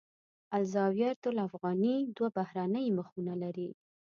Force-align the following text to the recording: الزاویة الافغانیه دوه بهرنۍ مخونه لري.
الزاویة 0.57 1.21
الافغانیه 1.31 1.97
دوه 2.15 2.29
بهرنۍ 2.37 2.85
مخونه 2.97 3.33
لري. 3.43 3.69